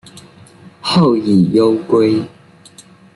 [0.81, 2.27] 后以忧归。